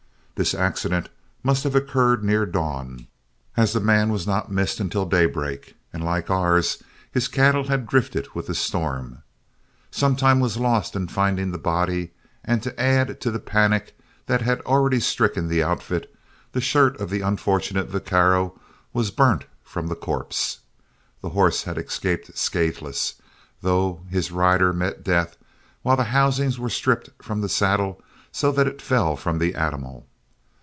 The 0.35 0.57
accident 0.57 1.07
must 1.43 1.63
have 1.65 1.75
occurred 1.75 2.23
near 2.23 2.47
dawn, 2.47 3.05
as 3.55 3.73
the 3.73 3.79
man 3.79 4.11
was 4.11 4.25
not 4.25 4.51
missed 4.51 4.79
until 4.79 5.05
daybreak, 5.05 5.75
and 5.93 6.03
like 6.03 6.31
ours, 6.31 6.81
his 7.11 7.27
cattle 7.27 7.65
had 7.65 7.85
drifted 7.85 8.27
with 8.33 8.47
the 8.47 8.55
storm. 8.55 9.21
Some 9.91 10.15
time 10.15 10.39
was 10.39 10.57
lost 10.57 10.95
in 10.95 11.07
finding 11.09 11.51
the 11.51 11.59
body, 11.59 12.09
and 12.43 12.63
to 12.63 12.81
add 12.81 13.21
to 13.21 13.29
the 13.29 13.37
panic 13.37 13.95
that 14.25 14.41
had 14.41 14.61
already 14.61 14.99
stricken 14.99 15.47
the 15.47 15.61
outfit, 15.61 16.11
the 16.53 16.61
shirt 16.61 16.99
of 16.99 17.11
the 17.11 17.21
unfortunate 17.21 17.89
vaquero 17.89 18.59
was 18.93 19.11
burnt 19.11 19.45
from 19.61 19.85
the 19.89 19.95
corpse. 19.95 20.61
The 21.21 21.29
horse 21.37 21.61
had 21.65 21.77
escaped 21.77 22.35
scathless, 22.35 23.13
though 23.61 24.01
his 24.09 24.31
rider 24.31 24.73
met 24.73 25.03
death, 25.03 25.37
while 25.83 25.97
the 25.97 26.05
housings 26.05 26.57
were 26.57 26.67
stripped 26.71 27.09
from 27.23 27.41
the 27.41 27.49
saddle 27.49 28.01
so 28.31 28.51
that 28.53 28.65
it 28.65 28.81
fell 28.81 29.15
from 29.15 29.37
the 29.37 29.53
animal. 29.53 30.07